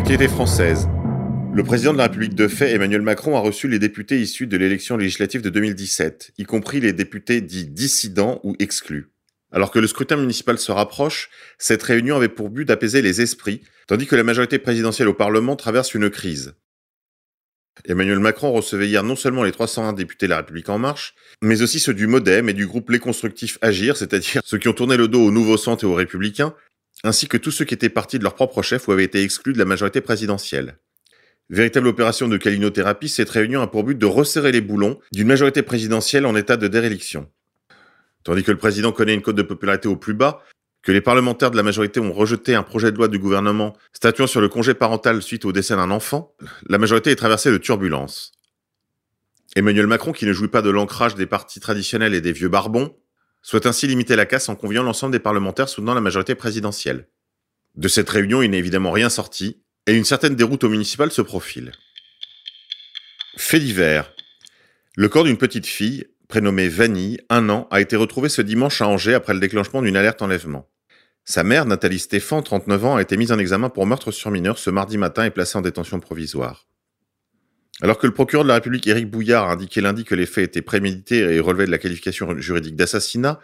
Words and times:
Actualité 0.00 0.28
française. 0.28 0.88
Le 1.52 1.62
président 1.62 1.92
de 1.92 1.98
la 1.98 2.04
République 2.04 2.34
de 2.34 2.48
fait, 2.48 2.72
Emmanuel 2.72 3.02
Macron, 3.02 3.36
a 3.36 3.40
reçu 3.40 3.68
les 3.68 3.78
députés 3.78 4.18
issus 4.18 4.46
de 4.46 4.56
l'élection 4.56 4.96
législative 4.96 5.42
de 5.42 5.50
2017, 5.50 6.32
y 6.38 6.44
compris 6.44 6.80
les 6.80 6.94
députés 6.94 7.42
dits 7.42 7.66
dissidents 7.66 8.40
ou 8.42 8.56
exclus. 8.60 9.10
Alors 9.52 9.70
que 9.70 9.78
le 9.78 9.86
scrutin 9.86 10.16
municipal 10.16 10.58
se 10.58 10.72
rapproche, 10.72 11.28
cette 11.58 11.82
réunion 11.82 12.16
avait 12.16 12.30
pour 12.30 12.48
but 12.48 12.64
d'apaiser 12.64 13.02
les 13.02 13.20
esprits, 13.20 13.60
tandis 13.88 14.06
que 14.06 14.16
la 14.16 14.24
majorité 14.24 14.58
présidentielle 14.58 15.06
au 15.06 15.14
Parlement 15.14 15.54
traverse 15.54 15.92
une 15.92 16.08
crise. 16.08 16.54
Emmanuel 17.84 18.20
Macron 18.20 18.52
recevait 18.52 18.88
hier 18.88 19.02
non 19.02 19.16
seulement 19.16 19.44
les 19.44 19.52
301 19.52 19.92
députés 19.92 20.26
de 20.26 20.30
la 20.30 20.38
République 20.38 20.70
en 20.70 20.78
marche, 20.78 21.14
mais 21.42 21.60
aussi 21.60 21.78
ceux 21.78 21.94
du 21.94 22.06
MoDem 22.06 22.48
et 22.48 22.54
du 22.54 22.66
groupe 22.66 22.88
Les 22.88 22.98
Constructifs 22.98 23.58
Agir, 23.60 23.98
c'est-à-dire 23.98 24.40
ceux 24.46 24.56
qui 24.56 24.68
ont 24.68 24.72
tourné 24.72 24.96
le 24.96 25.08
dos 25.08 25.26
au 25.26 25.30
Nouveau 25.30 25.58
Centre 25.58 25.84
et 25.84 25.86
aux 25.86 25.94
Républicains, 25.94 26.54
ainsi 27.04 27.28
que 27.28 27.36
tous 27.36 27.50
ceux 27.50 27.64
qui 27.64 27.74
étaient 27.74 27.88
partis 27.88 28.18
de 28.18 28.24
leur 28.24 28.34
propre 28.34 28.62
chef 28.62 28.88
ou 28.88 28.92
avaient 28.92 29.04
été 29.04 29.22
exclus 29.22 29.52
de 29.52 29.58
la 29.58 29.64
majorité 29.64 30.00
présidentielle. 30.00 30.78
Véritable 31.48 31.88
opération 31.88 32.28
de 32.28 32.36
calinothérapie, 32.36 33.08
cette 33.08 33.30
réunion 33.30 33.60
a 33.60 33.66
pour 33.66 33.84
but 33.84 33.98
de 33.98 34.06
resserrer 34.06 34.52
les 34.52 34.60
boulons 34.60 35.00
d'une 35.12 35.26
majorité 35.26 35.62
présidentielle 35.62 36.26
en 36.26 36.36
état 36.36 36.56
de 36.56 36.68
déréliction. 36.68 37.28
Tandis 38.22 38.44
que 38.44 38.52
le 38.52 38.58
président 38.58 38.92
connaît 38.92 39.14
une 39.14 39.22
cote 39.22 39.36
de 39.36 39.42
popularité 39.42 39.88
au 39.88 39.96
plus 39.96 40.14
bas, 40.14 40.44
que 40.82 40.92
les 40.92 41.00
parlementaires 41.00 41.50
de 41.50 41.56
la 41.56 41.62
majorité 41.62 42.00
ont 42.00 42.12
rejeté 42.12 42.54
un 42.54 42.62
projet 42.62 42.92
de 42.92 42.96
loi 42.96 43.08
du 43.08 43.18
gouvernement 43.18 43.76
statuant 43.92 44.26
sur 44.26 44.40
le 44.40 44.48
congé 44.48 44.74
parental 44.74 45.22
suite 45.22 45.44
au 45.44 45.52
décès 45.52 45.76
d'un 45.76 45.90
enfant, 45.90 46.34
la 46.68 46.78
majorité 46.78 47.10
est 47.10 47.16
traversée 47.16 47.50
de 47.50 47.58
turbulences. 47.58 48.32
Emmanuel 49.56 49.88
Macron, 49.88 50.12
qui 50.12 50.26
ne 50.26 50.32
jouit 50.32 50.48
pas 50.48 50.62
de 50.62 50.70
l'ancrage 50.70 51.16
des 51.16 51.26
partis 51.26 51.60
traditionnels 51.60 52.14
et 52.14 52.20
des 52.20 52.32
vieux 52.32 52.48
barbons, 52.48 52.96
souhaite 53.42 53.66
ainsi 53.66 53.86
limiter 53.86 54.16
la 54.16 54.26
casse 54.26 54.48
en 54.48 54.56
conviant 54.56 54.82
l'ensemble 54.82 55.12
des 55.12 55.18
parlementaires 55.18 55.68
soutenant 55.68 55.94
la 55.94 56.00
majorité 56.00 56.34
présidentielle. 56.34 57.08
De 57.76 57.88
cette 57.88 58.10
réunion, 58.10 58.42
il 58.42 58.50
n'est 58.50 58.58
évidemment 58.58 58.90
rien 58.90 59.08
sorti, 59.08 59.62
et 59.86 59.96
une 59.96 60.04
certaine 60.04 60.36
déroute 60.36 60.64
au 60.64 60.68
municipal 60.68 61.10
se 61.10 61.22
profile. 61.22 61.72
Fait 63.36 63.60
divers. 63.60 64.12
Le 64.96 65.08
corps 65.08 65.24
d'une 65.24 65.38
petite 65.38 65.66
fille, 65.66 66.06
prénommée 66.28 66.68
Vanille, 66.68 67.20
un 67.28 67.48
an, 67.48 67.68
a 67.70 67.80
été 67.80 67.96
retrouvé 67.96 68.28
ce 68.28 68.42
dimanche 68.42 68.82
à 68.82 68.88
Angers 68.88 69.14
après 69.14 69.34
le 69.34 69.40
déclenchement 69.40 69.82
d'une 69.82 69.96
alerte 69.96 70.22
enlèvement. 70.22 70.68
Sa 71.24 71.44
mère, 71.44 71.64
Nathalie 71.64 71.98
Stéphan, 71.98 72.42
39 72.42 72.84
ans, 72.84 72.96
a 72.96 73.02
été 73.02 73.16
mise 73.16 73.32
en 73.32 73.38
examen 73.38 73.68
pour 73.68 73.86
meurtre 73.86 74.10
sur 74.10 74.30
mineur 74.30 74.58
ce 74.58 74.70
mardi 74.70 74.98
matin 74.98 75.24
et 75.24 75.30
placée 75.30 75.58
en 75.58 75.62
détention 75.62 76.00
provisoire. 76.00 76.66
Alors 77.82 77.98
que 77.98 78.06
le 78.06 78.12
procureur 78.12 78.44
de 78.44 78.48
la 78.48 78.54
République 78.54 78.86
Éric 78.86 79.10
Bouillard 79.10 79.48
a 79.48 79.52
indiqué 79.52 79.80
lundi 79.80 80.04
que 80.04 80.14
les 80.14 80.26
faits 80.26 80.44
étaient 80.44 80.62
prémédités 80.62 81.18
et 81.18 81.40
relevaient 81.40 81.66
de 81.66 81.70
la 81.70 81.78
qualification 81.78 82.38
juridique 82.38 82.76
d'assassinat, 82.76 83.40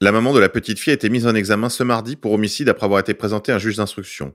la 0.00 0.12
maman 0.12 0.34
de 0.34 0.40
la 0.40 0.48
petite 0.48 0.78
fille 0.78 0.90
a 0.90 0.94
été 0.94 1.08
mise 1.08 1.26
en 1.26 1.34
examen 1.34 1.68
ce 1.68 1.82
mardi 1.82 2.16
pour 2.16 2.32
homicide 2.32 2.68
après 2.68 2.84
avoir 2.84 3.00
été 3.00 3.14
présentée 3.14 3.52
à 3.52 3.56
un 3.56 3.58
juge 3.58 3.76
d'instruction. 3.76 4.34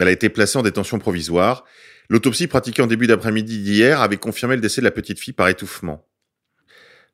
Elle 0.00 0.08
a 0.08 0.10
été 0.10 0.28
placée 0.28 0.58
en 0.58 0.62
détention 0.62 0.98
provisoire. 0.98 1.64
L'autopsie 2.08 2.46
pratiquée 2.46 2.82
en 2.82 2.86
début 2.86 3.06
d'après-midi 3.06 3.58
d'hier 3.58 4.00
avait 4.00 4.16
confirmé 4.16 4.56
le 4.56 4.60
décès 4.60 4.80
de 4.80 4.84
la 4.84 4.90
petite 4.90 5.20
fille 5.20 5.34
par 5.34 5.48
étouffement. 5.48 6.08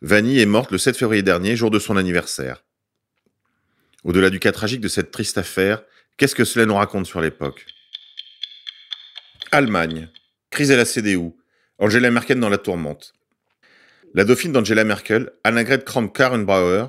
Vanny 0.00 0.38
est 0.38 0.46
morte 0.46 0.70
le 0.70 0.78
7 0.78 0.96
février 0.96 1.22
dernier, 1.22 1.56
jour 1.56 1.70
de 1.70 1.78
son 1.78 1.96
anniversaire. 1.96 2.64
Au-delà 4.04 4.30
du 4.30 4.38
cas 4.38 4.52
tragique 4.52 4.80
de 4.80 4.88
cette 4.88 5.10
triste 5.10 5.38
affaire, 5.38 5.82
qu'est-ce 6.16 6.34
que 6.34 6.44
cela 6.44 6.66
nous 6.66 6.74
raconte 6.74 7.06
sur 7.06 7.20
l'époque? 7.20 7.66
Allemagne. 9.50 10.08
Crise 10.50 10.70
à 10.70 10.76
la 10.76 10.84
CDU. 10.84 11.32
Angela 11.80 12.10
Merkel 12.10 12.38
dans 12.38 12.48
la 12.48 12.58
tourmente. 12.58 13.14
La 14.14 14.24
dauphine 14.24 14.52
d'Angela 14.52 14.84
Merkel, 14.84 15.32
Annegret 15.42 15.82
Kramp-Karrenbauer, 15.84 16.86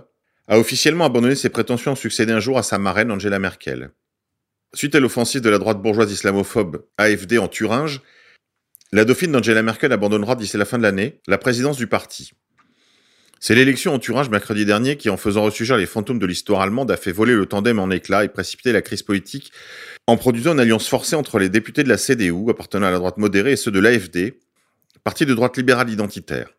a 0.47 0.59
officiellement 0.59 1.05
abandonné 1.05 1.33
ses 1.33 1.49
prétentions 1.49 1.93
à 1.93 1.95
succéder 1.95 2.33
un 2.33 2.39
jour 2.39 2.59
à 2.59 2.63
sa 2.63 2.77
marraine 2.77 3.11
Angela 3.11 3.39
Merkel. 3.39 3.89
Suite 4.75 4.93
à 4.93 4.99
l'offensive 4.99 5.41
de 5.41 5.49
la 5.49 5.57
droite 5.57 5.81
bourgeoise 5.81 6.11
islamophobe 6.11 6.85
AFD 6.99 7.39
en 7.39 7.47
Thuringe, 7.47 8.01
la 8.91 9.05
dauphine 9.05 9.31
d'Angela 9.31 9.63
Merkel 9.63 9.91
abandonnera 9.91 10.35
d'ici 10.35 10.55
la 10.55 10.65
fin 10.65 10.77
de 10.77 10.83
l'année 10.83 11.19
la 11.25 11.39
présidence 11.39 11.77
du 11.77 11.87
parti. 11.87 12.33
C'est 13.39 13.55
l'élection 13.55 13.93
en 13.93 13.99
Thuringe 13.99 14.29
mercredi 14.29 14.65
dernier 14.65 14.95
qui, 14.95 15.09
en 15.09 15.17
faisant 15.17 15.43
ressurgir 15.43 15.77
les 15.77 15.87
fantômes 15.87 16.19
de 16.19 16.25
l'histoire 16.27 16.61
allemande, 16.61 16.91
a 16.91 16.97
fait 16.97 17.11
voler 17.11 17.33
le 17.33 17.47
tandem 17.47 17.79
en 17.79 17.89
éclats 17.89 18.23
et 18.23 18.29
précipiter 18.29 18.71
la 18.71 18.83
crise 18.83 19.01
politique 19.01 19.51
en 20.05 20.15
produisant 20.15 20.53
une 20.53 20.59
alliance 20.59 20.87
forcée 20.87 21.15
entre 21.15 21.39
les 21.39 21.49
députés 21.49 21.83
de 21.83 21.89
la 21.89 21.97
CDU, 21.97 22.49
appartenant 22.49 22.85
à 22.85 22.91
la 22.91 22.99
droite 22.99 23.17
modérée, 23.17 23.53
et 23.53 23.55
ceux 23.55 23.71
de 23.71 23.79
l'AFD, 23.79 24.35
parti 25.05 25.27
de 25.27 25.35
droite 25.35 25.55
libérale 25.55 25.91
identitaire. 25.91 26.49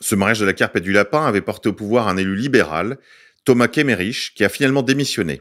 Ce 0.00 0.16
mariage 0.16 0.40
de 0.40 0.44
la 0.44 0.52
carpe 0.52 0.76
et 0.76 0.80
du 0.80 0.92
lapin 0.92 1.24
avait 1.24 1.40
porté 1.40 1.68
au 1.68 1.72
pouvoir 1.72 2.08
un 2.08 2.16
élu 2.16 2.34
libéral, 2.34 2.98
Thomas 3.44 3.68
Kemmerich, 3.68 4.32
qui 4.34 4.44
a 4.44 4.48
finalement 4.48 4.82
démissionné. 4.82 5.40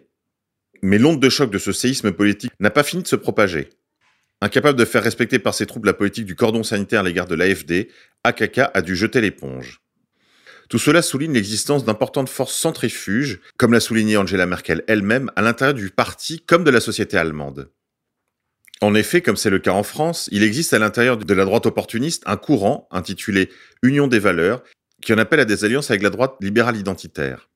Mais 0.83 0.99
l'onde 0.99 1.19
de 1.19 1.29
choc 1.29 1.49
de 1.49 1.57
ce 1.57 1.71
séisme 1.71 2.11
politique 2.11 2.51
n'a 2.59 2.69
pas 2.69 2.83
fini 2.83 3.01
de 3.01 3.07
se 3.07 3.15
propager. 3.15 3.69
Incapable 4.41 4.77
de 4.77 4.85
faire 4.85 5.01
respecter 5.01 5.39
par 5.39 5.55
ses 5.55 5.65
troupes 5.65 5.85
la 5.85 5.93
politique 5.93 6.25
du 6.25 6.35
cordon 6.35 6.61
sanitaire 6.61 6.99
à 6.99 7.03
l'égard 7.03 7.25
de 7.25 7.33
l'AFD, 7.33 7.89
AKK 8.23 8.59
a 8.71 8.81
dû 8.83 8.95
jeter 8.95 9.19
l'éponge. 9.19 9.81
Tout 10.69 10.77
cela 10.77 11.01
souligne 11.01 11.33
l'existence 11.33 11.83
d'importantes 11.83 12.29
forces 12.29 12.55
centrifuges, 12.55 13.39
comme 13.57 13.73
l'a 13.73 13.79
souligné 13.79 14.17
Angela 14.17 14.45
Merkel 14.45 14.83
elle-même, 14.87 15.31
à 15.35 15.41
l'intérieur 15.41 15.73
du 15.73 15.89
parti 15.89 16.41
comme 16.41 16.63
de 16.63 16.71
la 16.71 16.79
société 16.79 17.17
allemande. 17.17 17.71
En 18.83 18.95
effet, 18.95 19.21
comme 19.21 19.37
c'est 19.37 19.49
le 19.49 19.59
cas 19.59 19.71
en 19.71 19.83
France, 19.83 20.27
il 20.33 20.43
existe 20.43 20.73
à 20.73 20.79
l'intérieur 20.79 21.15
de 21.15 21.33
la 21.33 21.45
droite 21.45 21.65
opportuniste 21.65 22.21
un 22.25 22.35
courant 22.35 22.89
intitulé 22.91 23.49
Union 23.81 24.07
des 24.07 24.19
valeurs 24.19 24.61
qui 25.01 25.13
en 25.13 25.17
appelle 25.17 25.39
à 25.39 25.45
des 25.45 25.63
alliances 25.63 25.89
avec 25.89 26.03
la 26.03 26.09
droite 26.09 26.35
libérale 26.41 26.75
identitaire. 26.75 27.49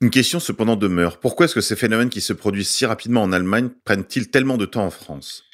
Une 0.00 0.08
question 0.08 0.40
cependant 0.40 0.76
demeure. 0.76 1.20
Pourquoi 1.20 1.44
est-ce 1.44 1.54
que 1.54 1.60
ces 1.60 1.76
phénomènes 1.76 2.08
qui 2.08 2.22
se 2.22 2.32
produisent 2.32 2.70
si 2.70 2.86
rapidement 2.86 3.22
en 3.22 3.30
Allemagne 3.30 3.68
prennent-ils 3.84 4.30
tellement 4.30 4.56
de 4.56 4.64
temps 4.64 4.86
en 4.86 4.90
France? 4.90 5.44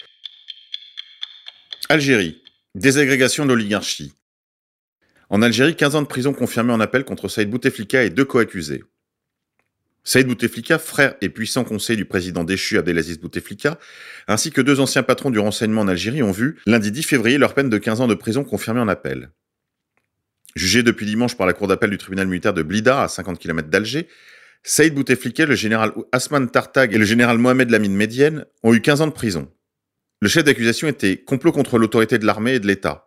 Algérie. 1.88 2.40
Désagrégation 2.76 3.46
de 3.46 3.48
l'oligarchie. 3.48 4.12
En 5.28 5.42
Algérie, 5.42 5.74
15 5.74 5.96
ans 5.96 6.02
de 6.02 6.06
prison 6.06 6.34
confirmés 6.34 6.72
en 6.72 6.78
appel 6.78 7.04
contre 7.04 7.26
Saïd 7.26 7.50
Bouteflika 7.50 8.04
et 8.04 8.10
deux 8.10 8.24
co-accusés. 8.24 8.84
Saïd 10.06 10.28
Bouteflika, 10.28 10.78
frère 10.78 11.16
et 11.20 11.28
puissant 11.28 11.64
conseiller 11.64 11.96
du 11.96 12.04
président 12.04 12.44
déchu 12.44 12.78
Abdelaziz 12.78 13.18
Bouteflika, 13.18 13.76
ainsi 14.28 14.52
que 14.52 14.60
deux 14.60 14.78
anciens 14.78 15.02
patrons 15.02 15.30
du 15.30 15.40
renseignement 15.40 15.80
en 15.80 15.88
Algérie 15.88 16.22
ont 16.22 16.30
vu, 16.30 16.60
lundi 16.64 16.92
10 16.92 17.02
février, 17.02 17.38
leur 17.38 17.54
peine 17.54 17.68
de 17.68 17.76
15 17.76 18.02
ans 18.02 18.06
de 18.06 18.14
prison 18.14 18.44
confirmée 18.44 18.78
en 18.80 18.86
appel. 18.86 19.30
Jugé 20.54 20.84
depuis 20.84 21.06
dimanche 21.06 21.36
par 21.36 21.44
la 21.44 21.54
cour 21.54 21.66
d'appel 21.66 21.90
du 21.90 21.98
tribunal 21.98 22.28
militaire 22.28 22.54
de 22.54 22.62
Blida, 22.62 23.02
à 23.02 23.08
50 23.08 23.40
km 23.40 23.68
d'Alger, 23.68 24.06
Saïd 24.62 24.94
Bouteflika, 24.94 25.44
le 25.44 25.56
général 25.56 25.92
Asman 26.12 26.48
Tartag 26.48 26.94
et 26.94 26.98
le 26.98 27.04
général 27.04 27.38
Mohamed 27.38 27.68
Lamine 27.68 27.96
Medienne 27.96 28.44
ont 28.62 28.72
eu 28.72 28.80
15 28.80 29.00
ans 29.00 29.06
de 29.08 29.12
prison. 29.12 29.52
Le 30.22 30.28
chef 30.28 30.44
d'accusation 30.44 30.86
était 30.86 31.16
complot 31.16 31.50
contre 31.50 31.78
l'autorité 31.78 32.18
de 32.18 32.26
l'armée 32.26 32.54
et 32.54 32.60
de 32.60 32.68
l'État. 32.68 33.05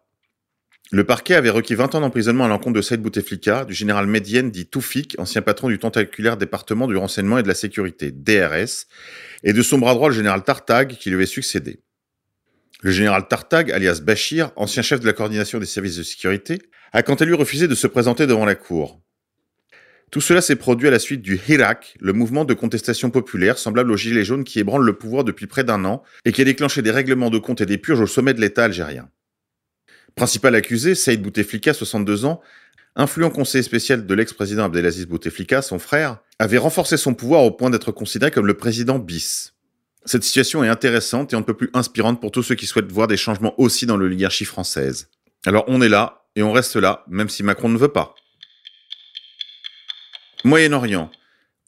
Le 0.91 1.03
parquet 1.03 1.35
avait 1.35 1.51
requis 1.51 1.75
20 1.75 1.93
ans 1.93 2.01
d'emprisonnement 2.01 2.45
à 2.45 2.47
l'encontre 2.47 2.77
de 2.77 2.81
Saïd 2.81 2.99
Bouteflika, 3.01 3.63
du 3.63 3.75
général 3.75 4.07
Medienne 4.07 4.49
dit 4.49 4.65
Toufik, 4.65 5.15
ancien 5.19 5.43
patron 5.43 5.69
du 5.69 5.77
tentaculaire 5.77 6.35
département 6.35 6.87
du 6.87 6.97
renseignement 6.97 7.37
et 7.37 7.43
de 7.43 7.47
la 7.47 7.53
sécurité, 7.53 8.11
DRS, 8.11 8.87
et 9.43 9.53
de 9.53 9.61
son 9.61 9.77
bras 9.77 9.93
droit 9.93 10.09
le 10.09 10.15
général 10.15 10.43
Tartag, 10.43 10.95
qui 10.95 11.09
lui 11.09 11.17
avait 11.17 11.27
succédé. 11.27 11.81
Le 12.81 12.89
général 12.89 13.27
Tartag, 13.27 13.71
alias 13.71 14.01
Bachir, 14.03 14.51
ancien 14.55 14.81
chef 14.81 14.99
de 14.99 15.05
la 15.05 15.13
coordination 15.13 15.59
des 15.59 15.67
services 15.67 15.97
de 15.97 16.01
sécurité, 16.01 16.59
a 16.91 17.03
quant 17.03 17.13
à 17.13 17.25
lui 17.25 17.35
refusé 17.35 17.67
de 17.67 17.75
se 17.75 17.85
présenter 17.85 18.25
devant 18.25 18.45
la 18.45 18.55
cour. 18.55 18.99
Tout 20.09 20.21
cela 20.21 20.41
s'est 20.41 20.55
produit 20.55 20.87
à 20.87 20.91
la 20.91 20.97
suite 20.97 21.21
du 21.21 21.39
Hirak, 21.47 21.97
le 21.99 22.13
mouvement 22.13 22.45
de 22.45 22.55
contestation 22.55 23.11
populaire 23.11 23.59
semblable 23.59 23.91
aux 23.91 23.97
Gilets 23.97 24.25
jaunes 24.25 24.43
qui 24.43 24.57
ébranle 24.57 24.83
le 24.83 24.97
pouvoir 24.97 25.23
depuis 25.23 25.45
près 25.45 25.63
d'un 25.63 25.85
an 25.85 26.01
et 26.25 26.31
qui 26.31 26.41
a 26.41 26.45
déclenché 26.45 26.81
des 26.81 26.89
règlements 26.89 27.29
de 27.29 27.37
compte 27.37 27.61
et 27.61 27.67
des 27.67 27.77
purges 27.77 28.01
au 28.01 28.07
sommet 28.07 28.33
de 28.33 28.41
l'État 28.41 28.63
algérien. 28.63 29.07
Principal 30.15 30.55
accusé, 30.55 30.95
Saïd 30.95 31.21
Bouteflika, 31.21 31.73
62 31.73 32.25
ans, 32.25 32.41
influent 32.95 33.29
conseiller 33.29 33.63
spécial 33.63 34.05
de 34.05 34.13
l'ex-président 34.13 34.65
Abdelaziz 34.65 35.05
Bouteflika, 35.05 35.61
son 35.61 35.79
frère, 35.79 36.17
avait 36.39 36.57
renforcé 36.57 36.97
son 36.97 37.13
pouvoir 37.13 37.43
au 37.43 37.51
point 37.51 37.69
d'être 37.69 37.91
considéré 37.91 38.31
comme 38.31 38.47
le 38.47 38.55
président 38.55 38.99
bis. 38.99 39.53
Cette 40.05 40.23
situation 40.23 40.63
est 40.63 40.69
intéressante 40.69 41.33
et 41.33 41.35
un 41.35 41.41
peu 41.41 41.53
plus 41.53 41.69
inspirante 41.73 42.21
pour 42.21 42.31
tous 42.31 42.43
ceux 42.43 42.55
qui 42.55 42.65
souhaitent 42.65 42.91
voir 42.91 43.07
des 43.07 43.17
changements 43.17 43.53
aussi 43.59 43.85
dans 43.85 43.97
l'oligarchie 43.97 44.45
française. 44.45 45.09
Alors 45.45 45.65
on 45.67 45.81
est 45.81 45.89
là 45.89 46.23
et 46.35 46.43
on 46.43 46.51
reste 46.51 46.75
là, 46.75 47.03
même 47.07 47.29
si 47.29 47.43
Macron 47.43 47.69
ne 47.69 47.77
veut 47.77 47.89
pas. 47.89 48.15
Moyen-Orient. 50.43 51.11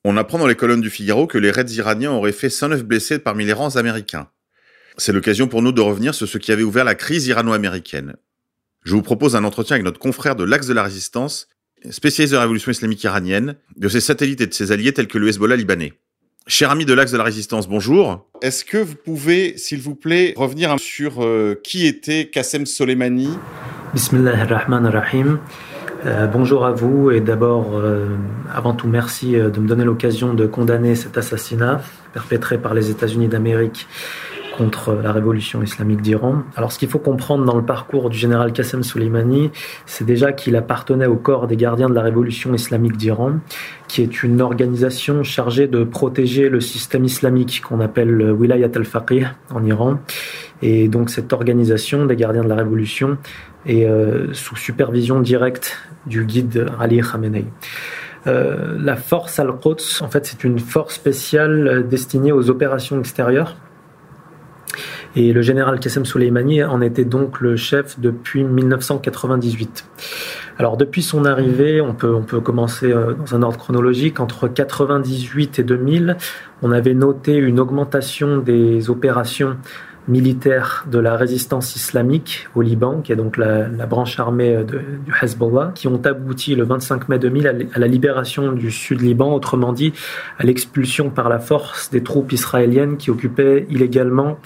On 0.04 0.18
apprend 0.18 0.40
dans 0.40 0.48
les 0.48 0.56
colonnes 0.56 0.82
du 0.82 0.90
Figaro 0.90 1.28
que 1.28 1.38
les 1.38 1.52
raids 1.52 1.72
iraniens 1.72 2.12
auraient 2.12 2.32
fait 2.32 2.50
109 2.50 2.84
blessés 2.84 3.20
parmi 3.20 3.46
les 3.46 3.54
rangs 3.54 3.76
américains. 3.76 4.30
C'est 4.98 5.14
l'occasion 5.14 5.48
pour 5.48 5.62
nous 5.62 5.72
de 5.72 5.82
revenir 5.82 6.16
sur 6.16 6.28
ce 6.28 6.38
qui 6.38 6.52
avait 6.52 6.64
ouvert 6.64 6.84
la 6.84 6.96
crise 6.96 7.28
irano-américaine. 7.28 8.16
Je 8.84 8.96
vous 8.96 9.04
propose 9.04 9.36
un 9.36 9.44
entretien 9.44 9.76
avec 9.76 9.86
notre 9.86 10.00
confrère 10.00 10.36
de 10.36 10.44
l'Axe 10.44 10.66
de 10.66 10.74
la 10.74 10.82
Résistance, 10.82 11.48
spécialiste 11.92 12.32
de 12.32 12.38
la 12.38 12.42
révolution 12.42 12.72
islamique 12.72 13.04
iranienne, 13.04 13.56
de 13.78 13.88
ses 13.88 14.00
satellites 14.00 14.42
et 14.42 14.48
de 14.48 14.54
ses 14.54 14.72
alliés 14.72 14.92
tels 14.92 15.08
que 15.08 15.20
le 15.20 15.28
Hezbollah 15.28 15.56
libanais. 15.56 15.94
Cher 16.48 16.72
ami 16.72 16.86
de 16.86 16.94
l'Axe 16.94 17.12
de 17.12 17.18
la 17.18 17.24
Résistance, 17.24 17.70
bonjour. 17.70 18.28
Est-ce 18.42 18.66
que 18.66 18.80
vous 18.80 18.96
pouvez, 18.96 19.56
s'il 19.58 19.82
vous 19.82 19.94
plaît, 19.94 20.34
revenir 20.36 20.76
sur 20.80 21.24
euh, 21.24 21.54
qui 21.64 21.86
était 21.86 22.30
Qassem 22.30 22.66
Soleimani? 22.66 23.30
Bismillahirrahmanirrahim. 23.94 25.38
Euh, 26.08 26.26
bonjour 26.26 26.66
à 26.66 26.72
vous 26.72 27.12
et 27.12 27.22
d'abord, 27.22 27.78
euh, 27.78 28.08
avant 28.52 28.74
tout, 28.74 28.88
merci 28.88 29.34
de 29.34 29.60
me 29.60 29.68
donner 29.68 29.86
l'occasion 29.86 30.34
de 30.34 30.48
condamner 30.48 30.96
cet 30.96 31.20
assassinat 31.20 31.82
perpétré 32.14 32.58
par 32.58 32.74
les 32.74 32.90
États-Unis 32.90 33.28
d'Amérique 33.28 33.88
contre 34.58 34.94
la 34.94 35.12
révolution 35.12 35.62
islamique 35.62 36.02
d'Iran. 36.02 36.44
Alors 36.56 36.72
ce 36.72 36.80
qu'il 36.80 36.90
faut 36.90 37.00
comprendre 37.00 37.46
dans 37.46 37.56
le 37.56 37.64
parcours 37.64 38.10
du 38.10 38.18
général 38.18 38.54
Qassem 38.54 38.84
Soleimani, 38.84 39.52
c'est 39.86 40.06
déjà 40.06 40.32
qu'il 40.32 40.56
appartenait 40.56 41.06
au 41.06 41.16
corps 41.16 41.48
des 41.48 41.56
gardiens 41.56 41.90
de 41.90 41.94
la 41.94 42.02
révolution 42.02 42.54
islamique 42.54 42.98
d'Iran, 42.98 43.40
qui 43.88 44.02
est 44.02 44.24
une 44.24 44.42
organisation 44.42 45.24
chargée 45.24 45.68
de 45.68 45.84
protéger 45.84 46.50
le 46.50 46.60
système 46.60 47.06
islamique 47.06 47.62
qu'on 47.62 47.80
appelle 47.80 48.10
le 48.10 48.32
Wilayat 48.32 48.72
al-Faqih 48.76 49.26
en 49.54 49.64
Iran. 49.64 50.00
Et 50.62 50.88
donc 50.88 51.10
cette 51.10 51.34
organisation 51.34 52.06
des 52.06 52.16
gardiens 52.16 52.44
de 52.44 52.50
la 52.50 52.56
révolution 52.56 53.18
est 53.66 53.86
euh, 53.86 54.34
sous 54.34 54.56
supervision 54.56 55.20
directe 55.22 55.78
du 56.06 56.26
guide 56.26 56.68
Ali 56.80 57.02
Khamenei. 57.02 57.46
Euh, 58.28 58.78
la 58.80 58.96
force 58.96 59.40
Al-Quds, 59.40 60.02
en 60.02 60.08
fait, 60.08 60.26
c'est 60.26 60.44
une 60.44 60.60
force 60.60 60.96
spéciale 60.96 61.88
destinée 61.88 62.32
aux 62.32 62.50
opérations 62.50 63.00
extérieures. 63.00 63.56
Et 65.16 65.34
le 65.34 65.42
général 65.42 65.80
Qassem 65.80 66.06
Soleimani 66.06 66.64
en 66.64 66.82
était 66.82 67.04
donc 67.04 67.42
le 67.42 67.58
chef 67.58 68.00
depuis 68.00 68.44
1998. 68.44 69.86
Alors 70.58 70.78
depuis 70.78 71.02
son 71.02 71.26
arrivée, 71.26 71.82
on 71.82 71.94
peut, 71.94 72.14
on 72.14 72.24
peut 72.24 72.40
commencer 72.40 72.92
euh, 72.92 73.14
dans 73.14 73.36
un 73.36 73.44
ordre 73.44 73.58
chronologique. 73.58 74.20
Entre 74.20 74.46
1998 74.46 75.60
et 75.60 75.64
2000, 75.64 76.18
on 76.62 76.72
avait 76.72 76.94
noté 76.94 77.36
une 77.36 77.60
augmentation 77.60 78.38
des 78.38 78.90
opérations 78.90 79.58
militaires 80.08 80.86
de 80.90 80.98
la 81.00 81.16
résistance 81.16 81.76
islamique 81.76 82.48
au 82.56 82.62
Liban, 82.62 83.02
qui 83.02 83.12
est 83.12 83.16
donc 83.16 83.38
la, 83.38 83.68
branche 83.86 84.20
armée 84.20 84.64
de, 84.64 84.82
du 85.06 85.14
Hezbollah, 85.22 85.72
qui 85.76 85.88
ont 85.88 86.02
abouti 86.04 86.56
le 86.56 86.64
25 86.64 87.08
mai 87.08 87.20
2000 87.20 87.70
à 87.74 87.80
la 87.80 87.88
libération 87.88 88.52
du 88.52 88.72
sud 88.72 89.02
Liban, 89.02 89.34
autrement 89.34 89.74
dit 89.74 89.94
à 90.40 90.44
l'expulsion 90.44 91.10
par 91.10 91.30
la 91.30 91.40
force 91.40 91.92
des 91.92 92.02
troupes 92.02 92.32
israéliennes 92.32 92.98
qui 92.98 93.12
occupaient 93.12 93.68
illégalement 93.70 94.38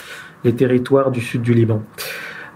les 0.46 0.56
territoires 0.56 1.12
du 1.12 1.20
sud 1.20 1.42
du 1.42 1.54
Liban. 1.54 1.84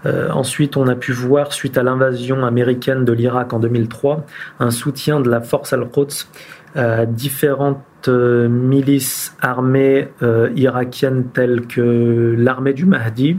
Euh, 0.06 0.30
ensuite, 0.30 0.78
on 0.78 0.88
a 0.88 0.94
pu 0.94 1.12
voir, 1.12 1.52
suite 1.52 1.76
à 1.76 1.82
l'invasion 1.82 2.46
américaine 2.46 3.04
de 3.04 3.12
l'Irak 3.12 3.52
en 3.52 3.58
2003, 3.58 4.24
un 4.58 4.70
soutien 4.70 5.20
de 5.20 5.28
la 5.28 5.42
force 5.42 5.72
Al-Quds 5.74 6.26
à 6.74 7.04
différentes 7.04 7.82
euh, 8.08 8.48
milices 8.48 9.36
armées 9.42 10.08
euh, 10.22 10.50
irakiennes 10.54 11.26
telles 11.34 11.66
que 11.66 12.34
l'armée 12.38 12.72
du 12.72 12.86
Mahdi, 12.86 13.36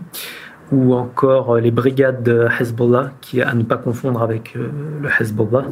ou 0.72 0.94
encore 0.94 1.56
euh, 1.56 1.60
les 1.60 1.72
brigades 1.72 2.24
de 2.24 2.48
Hezbollah, 2.60 3.12
qui 3.20 3.42
à 3.42 3.54
ne 3.54 3.64
pas 3.64 3.78
confondre 3.78 4.22
avec 4.22 4.56
euh, 4.56 4.70
le 5.02 5.10
Hezbollah 5.20 5.66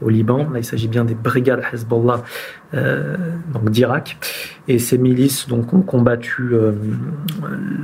au 0.00 0.08
Liban. 0.08 0.46
Il 0.56 0.64
s'agit 0.64 0.88
bien 0.88 1.04
des 1.04 1.14
brigades 1.14 1.62
Hezbollah 1.72 2.22
euh, 2.74 3.16
donc 3.52 3.70
d'Irak. 3.70 4.16
Et 4.68 4.78
ces 4.78 4.98
milices 4.98 5.48
donc 5.48 5.72
ont 5.72 5.82
combattu 5.82 6.50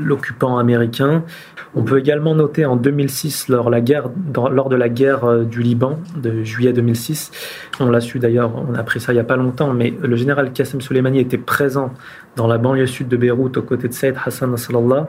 l'occupant 0.02 0.58
américain. 0.58 1.24
On 1.74 1.82
peut 1.82 1.98
également 1.98 2.34
noter 2.34 2.66
en 2.66 2.76
2006, 2.76 3.48
lors, 3.48 3.70
la 3.70 3.80
guerre, 3.80 4.10
dans, 4.14 4.48
lors 4.48 4.68
de 4.68 4.76
la 4.76 4.90
guerre 4.90 5.44
du 5.44 5.62
Liban 5.62 5.98
de 6.16 6.42
juillet 6.42 6.74
2006, 6.74 7.30
on 7.80 7.88
l'a 7.88 8.00
su 8.00 8.18
d'ailleurs, 8.18 8.52
on 8.68 8.74
a 8.74 8.80
appris 8.80 9.00
ça 9.00 9.12
il 9.12 9.16
n'y 9.16 9.20
a 9.20 9.24
pas 9.24 9.36
longtemps, 9.36 9.72
mais 9.72 9.94
le 10.02 10.14
général 10.14 10.52
Qassem 10.52 10.82
Soleimani 10.82 11.20
était 11.20 11.38
présent 11.38 11.90
dans 12.36 12.46
la 12.46 12.58
banlieue 12.58 12.86
sud 12.86 13.08
de 13.08 13.16
Beyrouth 13.16 13.56
aux 13.56 13.62
côtés 13.62 13.88
de 13.88 13.94
Saïd 13.94 14.16
Hassan 14.22 14.50
Nasrallah 14.50 15.08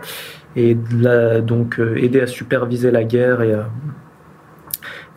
et 0.55 0.75
donc 0.75 1.79
euh, 1.79 1.97
aider 1.97 2.21
à 2.21 2.27
superviser 2.27 2.91
la 2.91 3.03
guerre 3.03 3.41
et, 3.41 3.55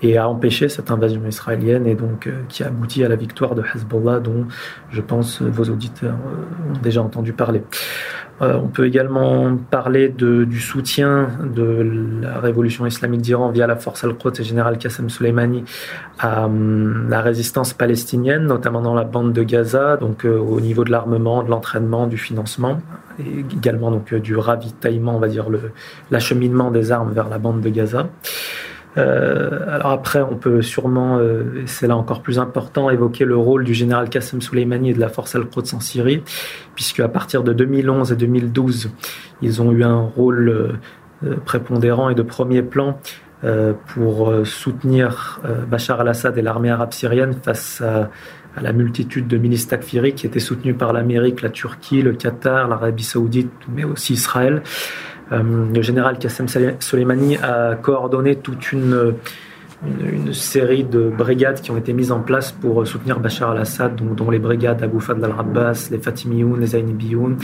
et 0.02 0.16
à 0.16 0.28
empêcher 0.28 0.68
cette 0.68 0.90
invasion 0.90 1.26
israélienne 1.26 1.86
et 1.86 1.94
donc 1.94 2.26
euh, 2.26 2.42
qui 2.48 2.62
a 2.62 2.68
abouti 2.68 3.04
à 3.04 3.08
la 3.08 3.16
victoire 3.16 3.54
de 3.54 3.62
Hezbollah 3.62 4.20
dont 4.20 4.46
je 4.90 5.00
pense 5.00 5.42
vos 5.42 5.64
auditeurs 5.64 6.14
euh, 6.14 6.72
ont 6.72 6.80
déjà 6.82 7.02
entendu 7.02 7.32
parler. 7.32 7.62
On 8.40 8.68
peut 8.68 8.86
également 8.86 9.56
parler 9.70 10.08
du 10.08 10.60
soutien 10.60 11.28
de 11.42 12.20
la 12.22 12.38
révolution 12.38 12.86
islamique 12.86 13.22
d'Iran 13.22 13.50
via 13.50 13.66
la 13.66 13.76
force 13.76 14.04
al-Quds 14.04 14.40
et 14.40 14.44
général 14.44 14.78
Qassem 14.78 15.10
Soleimani 15.10 15.64
à 16.18 16.46
hum, 16.46 17.08
la 17.08 17.20
résistance 17.20 17.72
palestinienne, 17.72 18.46
notamment 18.46 18.80
dans 18.80 18.94
la 18.94 19.04
bande 19.04 19.32
de 19.32 19.42
Gaza, 19.42 19.96
donc 19.96 20.24
au 20.24 20.60
niveau 20.60 20.84
de 20.84 20.90
l'armement, 20.90 21.42
de 21.42 21.50
l'entraînement, 21.50 22.06
du 22.06 22.16
financement 22.16 22.80
et 23.18 23.40
également 23.40 23.90
donc 23.90 24.12
euh, 24.12 24.20
du 24.20 24.36
ravitaillement, 24.36 25.16
on 25.16 25.18
va 25.18 25.28
dire 25.28 25.46
l'acheminement 26.10 26.70
des 26.70 26.92
armes 26.92 27.12
vers 27.12 27.28
la 27.28 27.38
bande 27.38 27.60
de 27.60 27.68
Gaza. 27.68 28.08
Euh, 28.96 29.66
alors 29.68 29.90
après, 29.90 30.22
on 30.22 30.36
peut 30.36 30.62
sûrement, 30.62 31.18
euh, 31.18 31.62
c'est 31.66 31.86
là 31.86 31.96
encore 31.96 32.22
plus 32.22 32.38
important, 32.38 32.90
évoquer 32.90 33.24
le 33.24 33.36
rôle 33.36 33.64
du 33.64 33.74
général 33.74 34.08
Qassem 34.08 34.40
Soleimani 34.40 34.90
et 34.90 34.94
de 34.94 35.00
la 35.00 35.08
force 35.08 35.34
Al-Quds 35.34 35.74
en 35.74 35.80
Syrie, 35.80 36.22
puisque 36.74 37.00
à 37.00 37.08
partir 37.08 37.42
de 37.42 37.52
2011 37.52 38.12
et 38.12 38.16
2012, 38.16 38.90
ils 39.42 39.62
ont 39.62 39.72
eu 39.72 39.84
un 39.84 40.00
rôle 40.00 40.48
euh, 40.48 41.36
prépondérant 41.44 42.08
et 42.08 42.14
de 42.14 42.22
premier 42.22 42.62
plan 42.62 42.98
pour 43.86 44.32
soutenir 44.44 45.40
Bachar 45.68 46.00
al-Assad 46.00 46.36
et 46.36 46.42
l'armée 46.42 46.70
arabe 46.70 46.92
syrienne 46.92 47.34
face 47.40 47.80
à 47.80 48.10
à 48.58 48.60
la 48.60 48.72
multitude 48.72 49.28
de 49.28 49.38
milices 49.38 49.68
takfiri 49.68 50.14
qui 50.14 50.26
étaient 50.26 50.40
soutenues 50.40 50.74
par 50.74 50.92
l'Amérique, 50.92 51.42
la 51.42 51.50
Turquie, 51.50 52.02
le 52.02 52.12
Qatar, 52.12 52.68
l'Arabie 52.68 53.04
saoudite, 53.04 53.52
mais 53.68 53.84
aussi 53.84 54.14
Israël. 54.14 54.62
Euh, 55.32 55.66
le 55.74 55.82
général 55.82 56.18
Qassem 56.18 56.46
Soleimani 56.80 57.36
a 57.38 57.74
coordonné 57.74 58.36
toute 58.36 58.72
une, 58.72 59.14
série 60.32 60.82
de 60.82 61.08
brigades 61.08 61.60
qui 61.60 61.70
ont 61.70 61.76
été 61.76 61.92
mises 61.92 62.10
en 62.10 62.18
place 62.18 62.50
pour 62.50 62.84
soutenir 62.84 63.20
Bachar 63.20 63.52
al-Assad, 63.52 63.94
dont, 63.94 64.28
les 64.28 64.40
brigades 64.40 64.82
Abu 64.82 64.98
Fadl 64.98 65.24
al-Rabbas, 65.24 65.88
les 65.92 65.98
Fatimiyoun, 65.98 66.58
les 66.58 66.66
Zainibiyoun. 66.68 67.36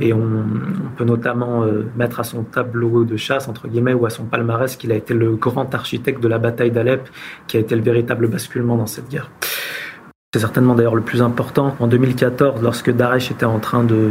Et 0.00 0.12
on, 0.12 0.18
on, 0.18 0.96
peut 0.96 1.04
notamment 1.04 1.62
euh, 1.62 1.86
mettre 1.96 2.18
à 2.18 2.24
son 2.24 2.42
tableau 2.42 3.04
de 3.04 3.16
chasse, 3.16 3.46
entre 3.46 3.68
guillemets, 3.68 3.94
ou 3.94 4.06
à 4.06 4.10
son 4.10 4.24
palmarès 4.24 4.74
qu'il 4.74 4.90
a 4.90 4.96
été 4.96 5.14
le 5.14 5.36
grand 5.36 5.72
architecte 5.72 6.20
de 6.20 6.26
la 6.26 6.38
bataille 6.38 6.72
d'Alep, 6.72 7.08
qui 7.46 7.56
a 7.56 7.60
été 7.60 7.76
le 7.76 7.82
véritable 7.82 8.26
basculement 8.26 8.76
dans 8.76 8.86
cette 8.86 9.08
guerre. 9.08 9.30
C'est 10.34 10.40
certainement 10.40 10.74
d'ailleurs 10.74 10.94
le 10.94 11.00
plus 11.00 11.22
important. 11.22 11.74
En 11.80 11.86
2014, 11.86 12.60
lorsque 12.60 12.90
Daesh 12.90 13.30
était 13.30 13.46
en 13.46 13.60
train 13.60 13.82
de, 13.82 14.10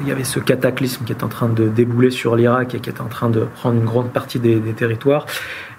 il 0.00 0.08
y 0.08 0.12
avait 0.12 0.24
ce 0.24 0.38
cataclysme 0.38 1.04
qui 1.04 1.12
est 1.12 1.22
en 1.22 1.28
train 1.28 1.48
de 1.48 1.68
débouler 1.68 2.10
sur 2.10 2.36
l'Irak 2.36 2.74
et 2.74 2.80
qui 2.80 2.88
est 2.88 3.00
en 3.00 3.08
train 3.08 3.30
de 3.30 3.40
prendre 3.40 3.78
une 3.78 3.84
grande 3.84 4.12
partie 4.12 4.38
des, 4.38 4.60
territoires. 4.74 5.26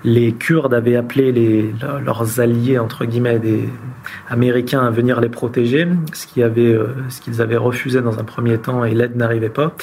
Les 0.03 0.33
Kurdes 0.33 0.73
avaient 0.73 0.95
appelé 0.95 1.73
leurs 2.03 2.39
alliés, 2.39 2.79
entre 2.79 3.05
guillemets, 3.05 3.39
des 3.39 3.69
Américains 4.29 4.81
à 4.81 4.89
venir 4.89 5.21
les 5.21 5.29
protéger, 5.29 5.87
ce 6.13 6.27
qu'ils 6.27 6.43
avait, 6.43 6.73
euh, 6.73 6.87
ce 7.09 7.21
qu'ils 7.21 7.41
avaient 7.41 7.57
refusé 7.57 8.01
dans 8.01 8.19
un 8.19 8.23
premier 8.23 8.57
temps 8.57 8.83
et 8.83 8.93
l'aide 8.93 9.15
n'arrivait 9.15 9.49
pas. 9.49 9.75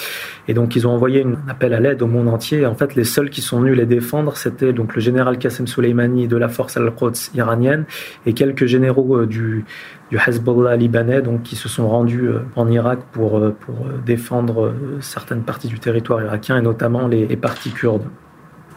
Et 0.49 0.55
donc 0.55 0.77
ils 0.77 0.87
ont 0.87 0.91
envoyé 0.91 1.25
un 1.25 1.49
appel 1.49 1.75
à 1.75 1.81
l'aide 1.81 2.03
au 2.03 2.07
monde 2.07 2.29
entier. 2.29 2.67
en 2.67 2.75
fait, 2.75 2.95
les 2.95 3.05
seuls 3.05 3.31
qui 3.31 3.41
sont 3.41 3.61
venus 3.61 3.77
les 3.77 3.87
défendre, 3.87 4.37
c'était 4.37 4.73
donc 4.73 4.95
le 4.95 5.01
général 5.01 5.39
Qassem 5.39 5.67
Soleimani 5.67 6.29
de 6.29 6.37
la 6.37 6.49
force 6.49 6.77
al-Quds 6.77 7.31
iranienne 7.35 7.85
et 8.27 8.33
quelques 8.33 8.67
généraux 8.67 9.19
euh, 9.19 9.27
du, 9.27 9.65
du 10.11 10.19
Hezbollah 10.19 10.77
libanais, 10.77 11.23
donc 11.23 11.43
qui 11.43 11.57
se 11.57 11.69
sont 11.69 11.89
rendus 11.89 12.29
euh, 12.29 12.41
en 12.57 12.69
Irak 12.71 13.01
pour, 13.13 13.41
pour 13.61 13.87
défendre 14.05 14.75
certaines 15.01 15.43
parties 15.43 15.69
du 15.69 15.79
territoire 15.79 16.23
irakien 16.23 16.59
et 16.59 16.63
notamment 16.63 17.07
les 17.09 17.37
parties 17.37 17.71
kurdes. 17.71 18.05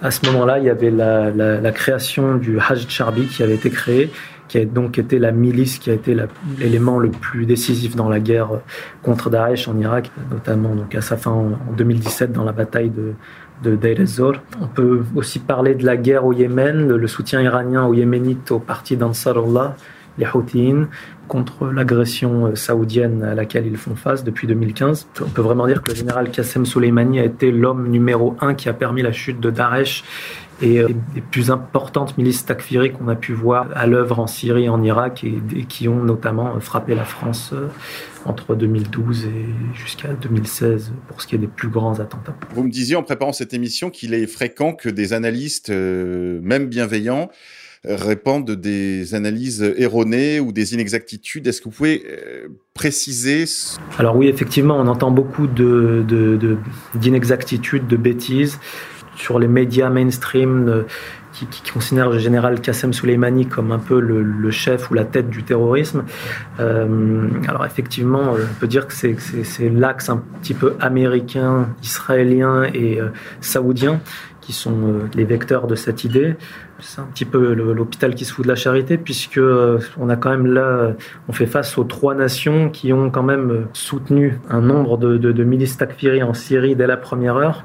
À 0.03 0.11
ce 0.11 0.25
moment-là, 0.25 0.59
il 0.59 0.65
y 0.65 0.69
avait 0.69 0.91
la, 0.91 1.71
création 1.71 2.35
du 2.35 2.59
Hajj 2.59 2.89
Charbi 2.89 3.25
qui 3.25 3.41
avait 3.41 3.55
été 3.55 3.69
créé, 3.69 4.11
qui 4.49 4.57
a 4.57 4.65
donc 4.65 4.99
été 4.99 5.17
la 5.17 5.31
milice 5.31 5.79
qui 5.79 5.89
a 5.89 5.93
été 5.93 6.13
l'élément 6.59 6.99
le 6.99 7.09
plus 7.09 7.45
décisif 7.45 7.95
dans 7.95 8.09
la 8.09 8.19
guerre 8.19 8.49
contre 9.01 9.29
Daesh 9.29 9.69
en 9.69 9.79
Irak, 9.79 10.11
notamment 10.29 10.75
donc 10.75 10.93
à 10.93 10.99
sa 10.99 11.15
fin 11.15 11.31
en, 11.31 11.51
2017 11.77 12.33
dans 12.33 12.43
la 12.43 12.51
bataille 12.51 12.89
de, 12.89 13.13
de 13.63 13.77
Deir 13.77 14.01
ez-Zor. 14.01 14.33
On 14.61 14.67
peut 14.67 15.03
aussi 15.15 15.39
parler 15.39 15.73
de 15.73 15.85
la 15.85 15.95
guerre 15.95 16.25
au 16.25 16.33
Yémen, 16.33 16.85
le, 16.85 16.97
le 16.97 17.07
soutien 17.07 17.41
iranien 17.41 17.85
aux 17.85 17.93
Yéménites 17.93 18.51
au 18.51 18.59
parti 18.59 18.97
d'Ansarullah, 18.97 19.77
les 20.17 20.27
Houthis, 20.33 20.75
contre 21.27 21.67
l'agression 21.67 22.47
euh, 22.47 22.55
saoudienne 22.55 23.23
à 23.23 23.35
laquelle 23.35 23.65
ils 23.65 23.77
font 23.77 23.95
face 23.95 24.23
depuis 24.23 24.47
2015. 24.47 25.07
On 25.21 25.29
peut 25.29 25.41
vraiment 25.41 25.67
dire 25.67 25.81
que 25.81 25.89
le 25.89 25.95
général 25.95 26.31
Qassem 26.31 26.65
Soleimani 26.65 27.19
a 27.19 27.23
été 27.23 27.51
l'homme 27.51 27.89
numéro 27.89 28.35
un 28.41 28.53
qui 28.53 28.69
a 28.69 28.73
permis 28.73 29.01
la 29.01 29.11
chute 29.11 29.39
de 29.39 29.49
Daesh 29.49 30.03
et 30.61 30.79
euh, 30.79 30.89
les 31.15 31.21
plus 31.21 31.51
importantes 31.51 32.17
milices 32.17 32.45
takfiri 32.45 32.91
qu'on 32.91 33.07
a 33.07 33.15
pu 33.15 33.33
voir 33.33 33.67
à 33.75 33.87
l'œuvre 33.87 34.19
en 34.19 34.27
Syrie 34.27 34.69
en 34.69 34.83
Irak 34.83 35.23
et, 35.23 35.65
qui 35.65 35.87
ont 35.87 36.03
notamment 36.03 36.59
frappé 36.59 36.95
la 36.95 37.05
France 37.05 37.51
euh, 37.53 37.67
entre 38.25 38.55
2012 38.55 39.25
et 39.25 39.29
jusqu'à 39.73 40.09
2016 40.09 40.93
pour 41.07 41.21
ce 41.21 41.27
qui 41.27 41.35
est 41.35 41.39
des 41.39 41.47
plus 41.47 41.69
grands 41.69 41.99
attentats. 41.99 42.35
Vous 42.51 42.63
me 42.63 42.69
disiez 42.69 42.95
en 42.95 43.03
préparant 43.03 43.33
cette 43.33 43.53
émission 43.53 43.89
qu'il 43.89 44.13
est 44.13 44.27
fréquent 44.27 44.73
que 44.73 44.89
des 44.89 45.13
analystes, 45.13 45.69
même 45.69 46.67
bienveillants, 46.67 47.29
répandent 47.85 48.51
des 48.51 49.13
analyses 49.13 49.61
erronées 49.77 50.39
ou 50.39 50.51
des 50.51 50.73
inexactitudes. 50.73 51.47
Est-ce 51.47 51.59
que 51.59 51.65
vous 51.65 51.75
pouvez 51.75 52.03
euh, 52.07 52.47
préciser 52.73 53.45
Alors 53.97 54.15
oui, 54.15 54.27
effectivement, 54.27 54.77
on 54.79 54.87
entend 54.87 55.11
beaucoup 55.11 55.47
de, 55.47 56.05
d'inexactitudes, 56.95 57.87
de, 57.87 57.97
bêtises. 57.97 58.59
sur 59.15 59.37
les 59.37 59.47
médias 59.47 59.89
mainstream 59.89 60.85
qui, 61.33 61.45
qui, 61.47 61.71
considèrent 61.71 62.09
le 62.09 62.19
général 62.19 62.61
Qassem 62.61 62.93
Soleimani 62.93 63.47
comme 63.47 63.71
un 63.71 63.79
peu 63.79 63.99
le, 63.99 64.51
chef 64.51 64.89
ou 64.89 64.93
la 64.93 65.03
tête 65.03 65.29
du 65.29 65.43
terrorisme. 65.43 66.03
alors 66.57 67.65
effectivement, 67.65 68.33
on 68.33 68.59
peut 68.59 68.67
dire 68.67 68.87
que 68.87 68.93
c'est 68.93 69.69
l'axe 69.69 70.09
un 70.09 70.23
petit 70.41 70.53
peu 70.53 70.75
américain, 70.79 71.69
israélien 71.81 72.63
et 72.73 72.99
saoudien 73.41 73.99
qui 74.45 74.53
sont 74.53 74.75
les 75.15 75.23
vecteurs 75.23 75.67
de 75.67 75.75
cette 75.75 76.03
idée 76.03 76.35
c'est 76.83 77.01
un 77.01 77.05
petit 77.05 77.25
peu 77.25 77.53
l'hôpital 77.53 78.13
qui 78.13 78.25
se 78.25 78.33
fout 78.33 78.43
de 78.43 78.49
la 78.49 78.55
charité, 78.55 78.97
puisque 78.97 79.37
euh, 79.37 79.79
on 79.99 80.09
a 80.09 80.15
quand 80.15 80.29
même 80.29 80.47
là, 80.47 80.93
on 81.27 81.33
fait 81.33 81.45
face 81.45 81.77
aux 81.77 81.83
trois 81.83 82.13
nations 82.13 82.69
qui 82.69 82.93
ont 82.93 83.09
quand 83.09 83.23
même 83.23 83.67
soutenu 83.73 84.39
un 84.49 84.61
nombre 84.61 84.97
de, 84.97 85.17
de, 85.17 85.43
milices 85.43 85.77
takfiri 85.77 86.23
en 86.23 86.33
Syrie 86.33 86.75
dès 86.75 86.87
la 86.87 86.97
première 86.97 87.37
heure. 87.37 87.63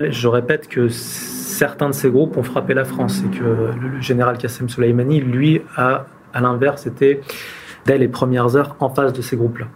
Je 0.00 0.28
répète 0.28 0.68
que 0.68 0.88
certains 0.88 1.88
de 1.88 1.94
ces 1.94 2.10
groupes 2.10 2.36
ont 2.36 2.42
frappé 2.42 2.74
la 2.74 2.84
France 2.84 3.22
et 3.24 3.36
que 3.36 3.44
le, 3.44 4.00
général 4.00 4.38
Qassem 4.38 4.68
Soleimani, 4.68 5.20
lui, 5.20 5.62
a, 5.76 6.06
à 6.32 6.40
l'inverse, 6.40 6.86
été 6.86 7.20
dès 7.86 7.98
les 7.98 8.08
premières 8.08 8.54
heures 8.54 8.76
en 8.80 8.90
face 8.90 9.12
de 9.12 9.22
ces 9.22 9.36
groupes-là. 9.36 9.66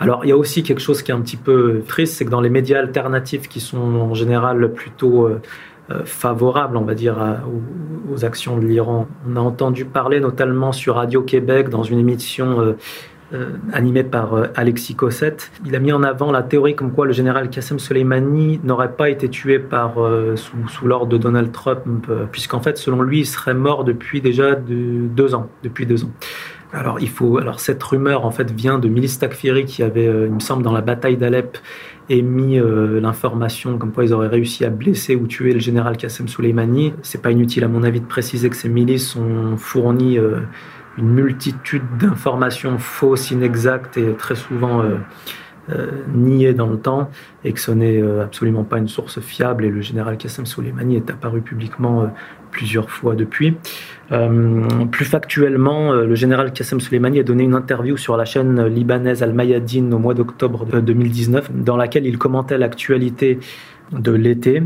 Alors, 0.00 0.24
il 0.24 0.28
y 0.28 0.32
a 0.32 0.36
aussi 0.36 0.62
quelque 0.62 0.80
chose 0.80 1.02
qui 1.02 1.10
est 1.10 1.14
un 1.14 1.20
petit 1.20 1.36
peu 1.36 1.82
triste, 1.86 2.14
c'est 2.14 2.24
que 2.24 2.30
dans 2.30 2.40
les 2.40 2.50
médias 2.50 2.78
alternatifs 2.78 3.48
qui 3.48 3.60
sont 3.60 3.78
en 3.78 4.14
général 4.14 4.72
plutôt 4.72 5.26
euh, 5.26 5.40
euh, 5.90 6.04
favorable, 6.04 6.76
on 6.76 6.84
va 6.84 6.94
dire, 6.94 7.16
aux, 8.10 8.24
actions 8.24 8.58
de 8.58 8.66
l'Iran. 8.66 9.06
On 9.28 9.36
a 9.36 9.40
entendu 9.40 9.84
parler 9.84 10.20
notamment 10.20 10.72
sur 10.72 10.96
Radio 10.96 11.22
Québec 11.22 11.68
dans 11.68 11.82
une 11.82 11.98
émission 11.98 12.76
euh, 13.32 13.48
animée 13.72 14.04
par 14.04 14.34
Alexis 14.54 14.94
Cossette. 14.94 15.50
Il 15.66 15.74
a 15.74 15.80
mis 15.80 15.92
en 15.92 16.02
avant 16.04 16.30
la 16.30 16.42
théorie 16.42 16.76
comme 16.76 16.92
quoi 16.92 17.06
le 17.06 17.12
général 17.12 17.50
Qassem 17.50 17.78
Soleimani 17.78 18.60
n'aurait 18.62 18.92
pas 18.92 19.10
été 19.10 19.28
tué 19.28 19.58
par, 19.58 19.94
sous, 20.36 20.86
l'ordre 20.86 21.06
de 21.06 21.18
Donald 21.18 21.50
Trump, 21.50 22.08
puisqu'en 22.30 22.60
fait, 22.60 22.78
selon 22.78 23.02
lui, 23.02 23.20
il 23.20 23.26
serait 23.26 23.54
mort 23.54 23.84
depuis 23.84 24.20
déjà 24.20 24.54
deux 24.54 25.34
ans. 25.34 25.48
Alors, 26.74 26.98
il 27.00 27.08
faut, 27.08 27.40
cette 27.56 27.82
rumeur 27.82 28.26
en 28.26 28.30
fait 28.30 28.50
vient 28.50 28.78
de 28.78 28.88
Milice 28.88 29.18
Takfiri 29.18 29.64
qui 29.64 29.82
avait, 29.82 30.06
il 30.06 30.32
me 30.32 30.40
semble, 30.40 30.62
dans 30.62 30.72
la 30.72 30.80
bataille 30.80 31.16
d'Alep 31.16 31.58
émis 32.08 32.58
euh, 32.58 33.00
l'information 33.00 33.78
comme 33.78 33.92
quoi 33.92 34.04
ils 34.04 34.12
auraient 34.12 34.28
réussi 34.28 34.64
à 34.64 34.70
blesser 34.70 35.16
ou 35.16 35.26
tuer 35.26 35.52
le 35.52 35.60
général 35.60 35.96
Qassem 35.96 36.28
Soleimani. 36.28 36.92
C'est 37.02 37.22
pas 37.22 37.30
inutile 37.30 37.64
à 37.64 37.68
mon 37.68 37.82
avis 37.82 38.00
de 38.00 38.06
préciser 38.06 38.50
que 38.50 38.56
ces 38.56 38.68
milices 38.68 39.16
ont 39.16 39.56
fourni 39.56 40.18
euh, 40.18 40.40
une 40.98 41.10
multitude 41.10 41.84
d'informations 41.98 42.78
fausses, 42.78 43.30
inexactes 43.30 43.96
et 43.96 44.14
très 44.14 44.36
souvent 44.36 44.82
euh, 44.82 45.86
niées 46.14 46.52
dans 46.52 46.66
le 46.66 46.76
temps 46.76 47.10
et 47.42 47.52
que 47.52 47.60
ce 47.60 47.72
n'est 47.72 48.02
absolument 48.20 48.64
pas 48.64 48.78
une 48.78 48.86
source 48.86 49.18
fiable 49.20 49.64
et 49.64 49.70
le 49.70 49.80
général 49.80 50.18
Qassem 50.18 50.46
Soleimani 50.46 50.96
est 50.96 51.10
apparu 51.10 51.40
publiquement 51.40 52.12
plusieurs 52.54 52.88
fois 52.88 53.14
depuis. 53.14 53.56
Euh, 54.12 54.62
plus 54.90 55.04
factuellement, 55.04 55.92
euh, 55.92 56.06
le 56.06 56.14
général 56.14 56.52
Qassem 56.52 56.80
Soleimani 56.80 57.20
a 57.20 57.22
donné 57.22 57.42
une 57.42 57.54
interview 57.54 57.96
sur 57.96 58.16
la 58.16 58.24
chaîne 58.24 58.64
libanaise 58.66 59.22
Al-Mayadin 59.22 59.90
au 59.92 59.98
mois 59.98 60.14
d'octobre 60.14 60.64
2019, 60.80 61.50
dans 61.52 61.76
laquelle 61.76 62.06
il 62.06 62.16
commentait 62.16 62.56
l'actualité 62.56 63.38
de 63.92 64.12
l'été, 64.12 64.62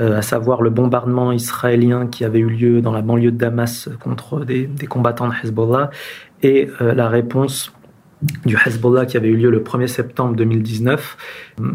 euh, 0.00 0.18
à 0.18 0.22
savoir 0.22 0.62
le 0.62 0.70
bombardement 0.70 1.32
israélien 1.32 2.06
qui 2.06 2.24
avait 2.24 2.38
eu 2.38 2.48
lieu 2.48 2.80
dans 2.80 2.92
la 2.92 3.02
banlieue 3.02 3.32
de 3.32 3.36
Damas 3.36 3.90
contre 4.00 4.44
des, 4.44 4.66
des 4.66 4.86
combattants 4.86 5.28
de 5.28 5.34
Hezbollah, 5.42 5.90
et 6.44 6.68
la 6.80 7.08
réponse 7.08 7.72
du 8.46 8.56
Hezbollah 8.56 9.06
qui 9.06 9.16
avait 9.16 9.28
eu 9.28 9.36
lieu 9.36 9.50
le 9.50 9.60
1er 9.60 9.86
septembre 9.86 10.34
2019, 10.34 11.16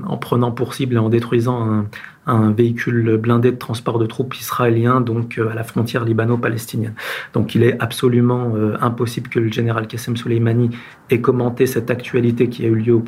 en 0.06 0.18
prenant 0.18 0.52
pour 0.52 0.74
cible 0.74 0.96
et 0.96 0.98
en 0.98 1.08
détruisant 1.08 1.62
un, 1.62 1.86
un 2.28 2.52
véhicule 2.52 3.18
blindé 3.18 3.52
de 3.52 3.58
transport 3.58 4.00
de 4.00 4.06
troupes 4.06 4.36
israélien 4.36 5.02
donc 5.02 5.38
euh, 5.38 5.50
à 5.50 5.56
la 5.56 5.64
frontière 5.64 6.04
libano-palestinienne. 6.04 6.94
Donc 7.34 7.56
il 7.56 7.64
est 7.64 7.82
absolument 7.82 8.54
euh, 8.56 8.78
impossible 8.82 9.30
que 9.30 9.40
le 9.40 9.52
général 9.52 9.88
Qassem 9.88 10.16
Soleimani 10.18 10.70
ait 11.10 11.22
commenté 11.22 11.66
cette 11.66 11.90
actualité 11.90 12.50
qui 12.50 12.66
a 12.66 12.68
eu 12.68 12.76
lieu 12.76 12.94
au, 12.94 13.04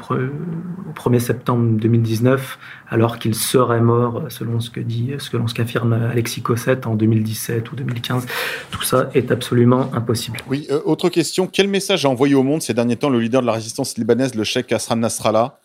1er 0.96 1.20
septembre 1.20 1.78
2019 1.80 2.58
alors 2.90 3.20
qu'il 3.20 3.36
serait 3.36 3.82
mort 3.82 4.24
selon 4.30 4.60
ce 4.60 4.70
que 4.70 4.80
dit 4.80 5.12
ce 5.20 5.30
qu'affirme 5.54 5.94
Alexis 5.94 6.42
Cossette 6.42 6.88
en 6.88 6.96
2017 6.96 7.72
ou 7.72 7.76
2015. 7.76 8.26
Tout 8.72 8.84
ça 8.84 9.10
est 9.14 9.32
absolument 9.32 9.92
impossible. 9.94 10.40
Oui, 10.48 10.68
euh, 10.72 10.80
autre 10.86 11.10
question, 11.10 11.48
quel 11.48 11.68
message 11.68 12.06
a 12.06 12.10
envoyé 12.10 12.36
au 12.36 12.44
monde 12.44 12.62
ces 12.62 12.74
derniers 12.74 12.96
temps 12.96 13.10
le 13.10 13.20
leader 13.20 13.42
de 13.42 13.48
la 13.48 13.54
résistance 13.54 13.98
libanaise, 13.98 14.36
le 14.36 14.44
cheikh 14.44 14.72
Hassan 14.72 15.00
Nasrallah? 15.00 15.60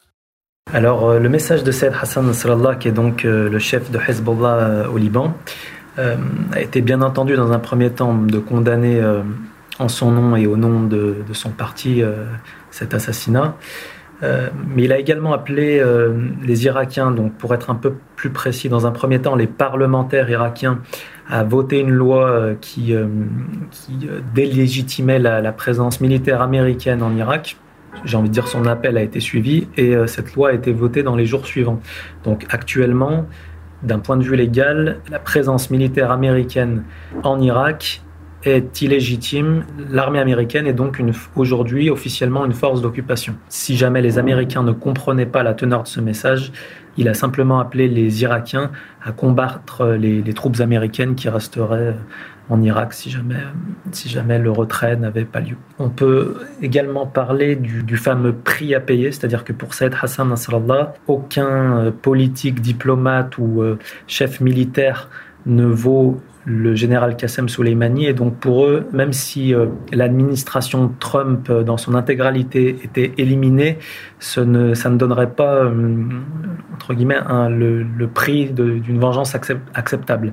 Alors, 0.73 1.09
euh, 1.09 1.18
le 1.21 1.28
message 1.28 1.62
de 1.62 1.71
Saïd 1.71 1.92
Hassan 2.00 2.26
Nasrallah, 2.26 2.75
qui 2.75 2.88
est 2.88 2.92
donc 2.92 3.25
euh, 3.25 3.49
le 3.49 3.59
chef 3.61 3.92
de 3.92 3.99
Hezbollah 4.09 4.49
euh, 4.49 4.88
au 4.88 4.97
Liban, 4.99 5.35
a 5.97 6.61
été 6.61 6.80
bien 6.80 7.00
entendu 7.02 7.37
dans 7.37 7.52
un 7.52 7.61
premier 7.61 7.88
temps 7.90 8.14
de 8.14 8.40
condamner 8.40 9.00
en 9.78 9.87
son 9.87 10.11
nom 10.11 10.35
et 10.35 10.49
au 10.49 10.56
nom 10.56 10.83
de, 10.83 11.18
son 11.33 11.50
parti 11.50 12.02
cet 12.73 12.94
assassinat. 12.94 13.54
mais 14.21 14.83
il 14.83 14.92
a 14.92 14.99
également 14.99 15.33
appelé 15.33 15.80
les 16.42 16.64
Irakiens, 16.64 17.12
donc 17.12 17.35
pour 17.35 17.54
être 17.54 17.71
un 17.71 17.76
peu 17.76 17.92
plus 18.16 18.30
précis, 18.30 18.68
dans 18.68 18.88
un 18.88 18.90
premier 18.90 19.21
temps 19.21 19.37
les 19.37 19.47
parlementaires 19.47 20.28
irakiens, 20.28 20.80
à 21.30 21.44
voter 21.44 21.78
une 21.78 21.92
loi 21.92 22.56
qui, 22.61 22.92
qui 23.71 24.09
délégitimait 24.35 25.21
la 25.21 25.52
présence 25.52 26.00
militaire 26.00 26.42
américaine 26.42 27.04
en 27.04 27.14
Irak 27.14 27.56
j'ai 28.05 28.17
envie 28.17 28.29
de 28.29 28.35
dire 28.35 28.49
son 28.49 28.67
appel 28.67 28.97
a 28.97 29.03
été 29.03 29.21
suivi 29.21 29.69
et 29.77 29.95
euh, 29.95 30.07
cette 30.07 30.35
loi 30.35 30.51
a 30.51 30.53
été 30.53 30.73
votée 30.73 31.03
dans 31.03 31.17
les 31.17 31.27
jours 31.27 31.47
suivants. 31.47 31.81
Donc 32.25 32.47
actuellement, 32.51 33.27
d'un 33.83 33.99
point 33.99 34.17
de 34.17 34.23
vue 34.23 34.37
légal, 34.37 35.01
la 35.11 35.19
présence 35.19 35.71
militaire 35.71 36.11
américaine 36.11 36.85
en 37.23 37.41
Irak 37.41 38.03
est 38.45 38.83
illégitime. 38.83 39.65
L'armée 39.91 40.19
américaine 40.19 40.67
est 40.67 40.75
donc 40.75 41.03
aujourd'hui 41.37 41.91
officiellement 41.91 42.45
une 42.45 42.53
force 42.53 42.83
d'occupation. 42.83 43.37
Si 43.49 43.77
jamais 43.77 44.03
les 44.03 44.19
Américains 44.19 44.63
ne 44.63 44.73
comprenaient 44.73 45.27
pas 45.27 45.43
la 45.43 45.55
teneur 45.55 45.83
de 45.83 45.89
ce 45.89 46.01
message, 46.01 46.53
il 46.97 47.09
a 47.09 47.15
simplement 47.15 47.59
appelé 47.59 47.89
les 47.89 48.23
Irakiens 48.23 48.71
à 49.03 49.13
combattre 49.13 49.87
les, 49.89 50.23
les 50.23 50.35
troupes 50.35 50.61
américaines 50.61 51.15
qui 51.15 51.29
resteraient 51.29 51.97
en 52.51 52.61
Irak 52.63 52.93
si 52.93 53.11
jamais, 53.11 53.41
si 53.93 54.09
jamais 54.09 54.39
le 54.39 54.51
retrait 54.51 54.97
n'avait 54.97 55.25
pas 55.25 55.41
lieu. 55.41 55.57
On 55.79 55.89
peut 55.89 56.37
également 56.61 57.07
parler 57.07 57.57
du, 57.57 57.97
fameux 57.97 58.33
prix 58.33 58.75
à 58.75 58.81
payer, 58.81 59.13
c'est-à-dire 59.13 59.45
que 59.45 59.53
pour 59.53 59.75
Saïd 59.75 59.95
Hassan 60.01 60.29
Nasrallah, 60.29 60.95
aucun 61.07 61.79
euh, 61.79 61.91
politique, 61.91 62.61
diplomate 62.61 63.39
ou 63.39 63.63
euh, 63.63 63.79
chef 64.07 64.41
militaire 64.41 65.09
ne 65.47 65.65
vaut 65.65 66.21
le 66.45 66.75
général 66.75 67.17
Qassem 67.17 67.49
Soleimani. 67.49 68.07
Et 68.07 68.13
donc 68.13 68.37
pour 68.37 68.67
eux, 68.67 68.87
même 68.93 69.13
si 69.13 69.55
euh, 69.55 69.67
l'administration 69.93 70.93
Trump 70.99 71.49
euh, 71.51 71.63
dans 71.63 71.77
son 71.77 71.95
intégralité 71.95 72.77
était 72.85 73.13
éliminée, 73.19 73.79
ce 74.19 74.41
ne, 74.41 74.75
ça 74.75 74.91
ne 74.91 74.97
donnerait 74.97 75.31
pas, 75.31 75.65
euh, 75.65 76.05
entre 76.75 76.95
guillemets, 76.95 77.21
le, 77.49 78.07
prix 78.07 78.47
d'une 78.51 79.01
vengeance 79.01 79.35
acceptable. 79.35 80.33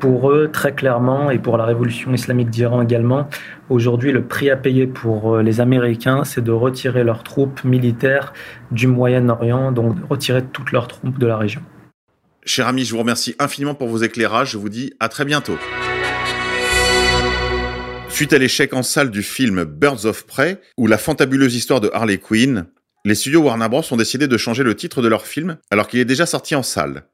Pour 0.00 0.30
eux, 0.30 0.50
très 0.52 0.72
clairement, 0.72 1.30
et 1.30 1.38
pour 1.38 1.56
la 1.56 1.64
révolution 1.64 2.12
islamique 2.12 2.50
d'Iran 2.50 2.82
également, 2.82 3.28
aujourd'hui, 3.70 4.12
le 4.12 4.22
prix 4.22 4.50
à 4.50 4.56
payer 4.56 4.86
pour 4.86 5.38
les 5.38 5.60
Américains, 5.60 6.24
c'est 6.24 6.42
de 6.42 6.50
retirer 6.50 7.04
leurs 7.04 7.22
troupes 7.22 7.64
militaires 7.64 8.34
du 8.72 8.88
Moyen-Orient, 8.88 9.72
donc 9.72 10.00
de 10.00 10.06
retirer 10.06 10.42
toutes 10.42 10.72
leurs 10.72 10.88
troupes 10.88 11.18
de 11.18 11.26
la 11.26 11.38
région. 11.38 11.62
Cher 12.46 12.68
ami, 12.68 12.84
je 12.84 12.92
vous 12.92 12.98
remercie 12.98 13.34
infiniment 13.38 13.74
pour 13.74 13.88
vos 13.88 13.98
éclairages. 13.98 14.50
Je 14.52 14.58
vous 14.58 14.68
dis 14.68 14.92
à 15.00 15.08
très 15.08 15.24
bientôt. 15.24 15.56
Suite 18.10 18.34
à 18.34 18.38
l'échec 18.38 18.74
en 18.74 18.82
salle 18.82 19.10
du 19.10 19.22
film 19.22 19.64
Birds 19.64 20.04
of 20.04 20.26
Prey 20.26 20.60
ou 20.76 20.86
la 20.86 20.98
fantabuleuse 20.98 21.54
histoire 21.54 21.80
de 21.80 21.90
Harley 21.92 22.18
Quinn, 22.18 22.66
les 23.06 23.14
studios 23.14 23.40
Warner 23.40 23.68
Bros. 23.68 23.82
ont 23.90 23.96
décidé 23.96 24.28
de 24.28 24.36
changer 24.36 24.62
le 24.62 24.76
titre 24.76 25.00
de 25.00 25.08
leur 25.08 25.26
film 25.26 25.56
alors 25.70 25.88
qu'il 25.88 26.00
est 26.00 26.04
déjà 26.04 26.26
sorti 26.26 26.54
en 26.54 26.62
salle. 26.62 27.04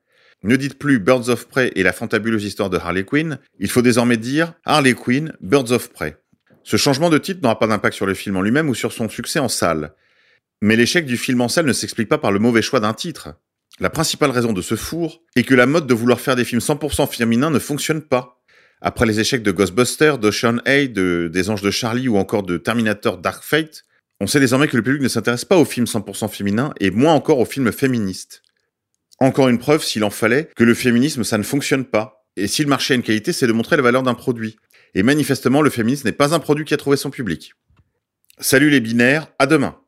Ne 0.42 0.56
dites 0.56 0.78
plus 0.78 0.98
Birds 0.98 1.28
of 1.28 1.46
Prey 1.46 1.70
et 1.76 1.84
la 1.84 1.92
fantabuleuse 1.92 2.44
histoire 2.44 2.68
de 2.68 2.78
Harley 2.78 3.04
Quinn, 3.04 3.38
il 3.60 3.70
faut 3.70 3.82
désormais 3.82 4.16
dire 4.16 4.54
Harley 4.64 4.94
Quinn, 4.94 5.32
Birds 5.40 5.70
of 5.70 5.90
Prey. 5.92 6.16
Ce 6.64 6.76
changement 6.76 7.08
de 7.08 7.18
titre 7.18 7.40
n'aura 7.42 7.58
pas 7.58 7.66
d'impact 7.68 7.94
sur 7.94 8.06
le 8.06 8.14
film 8.14 8.36
en 8.36 8.42
lui-même 8.42 8.68
ou 8.68 8.74
sur 8.74 8.92
son 8.92 9.08
succès 9.08 9.38
en 9.38 9.48
salle. 9.48 9.92
Mais 10.60 10.76
l'échec 10.76 11.06
du 11.06 11.16
film 11.16 11.40
en 11.40 11.48
salle 11.48 11.66
ne 11.66 11.72
s'explique 11.72 12.08
pas 12.08 12.18
par 12.18 12.32
le 12.32 12.40
mauvais 12.40 12.62
choix 12.62 12.80
d'un 12.80 12.94
titre. 12.94 13.34
La 13.80 13.88
principale 13.88 14.30
raison 14.30 14.52
de 14.52 14.60
ce 14.60 14.76
four 14.76 15.22
est 15.36 15.42
que 15.42 15.54
la 15.54 15.64
mode 15.64 15.86
de 15.86 15.94
vouloir 15.94 16.20
faire 16.20 16.36
des 16.36 16.44
films 16.44 16.60
100% 16.60 17.10
féminins 17.10 17.50
ne 17.50 17.58
fonctionne 17.58 18.02
pas. 18.02 18.42
Après 18.82 19.06
les 19.06 19.20
échecs 19.20 19.42
de 19.42 19.52
Ghostbusters, 19.52 20.18
d'Ocean 20.18 20.58
Hay, 20.66 20.90
de, 20.90 21.30
des 21.32 21.48
Anges 21.48 21.62
de 21.62 21.70
Charlie 21.70 22.06
ou 22.06 22.18
encore 22.18 22.42
de 22.42 22.58
Terminator 22.58 23.16
Dark 23.16 23.42
Fate, 23.42 23.84
on 24.20 24.26
sait 24.26 24.38
désormais 24.38 24.68
que 24.68 24.76
le 24.76 24.82
public 24.82 25.00
ne 25.00 25.08
s'intéresse 25.08 25.46
pas 25.46 25.56
aux 25.56 25.64
films 25.64 25.86
100% 25.86 26.28
féminins 26.28 26.74
et 26.78 26.90
moins 26.90 27.14
encore 27.14 27.38
aux 27.38 27.46
films 27.46 27.72
féministes. 27.72 28.42
Encore 29.18 29.48
une 29.48 29.58
preuve, 29.58 29.82
s'il 29.82 30.04
en 30.04 30.10
fallait, 30.10 30.50
que 30.56 30.64
le 30.64 30.74
féminisme 30.74 31.24
ça 31.24 31.38
ne 31.38 31.42
fonctionne 31.42 31.86
pas. 31.86 32.26
Et 32.36 32.48
si 32.48 32.62
le 32.62 32.68
marché 32.68 32.92
a 32.92 32.96
une 32.96 33.02
qualité, 33.02 33.32
c'est 33.32 33.46
de 33.46 33.52
montrer 33.52 33.76
la 33.76 33.82
valeur 33.82 34.02
d'un 34.02 34.14
produit. 34.14 34.56
Et 34.94 35.02
manifestement, 35.02 35.62
le 35.62 35.70
féminisme 35.70 36.06
n'est 36.06 36.12
pas 36.12 36.34
un 36.34 36.38
produit 36.38 36.66
qui 36.66 36.74
a 36.74 36.76
trouvé 36.76 36.98
son 36.98 37.10
public. 37.10 37.54
Salut 38.40 38.68
les 38.68 38.80
binaires, 38.80 39.28
à 39.38 39.46
demain 39.46 39.80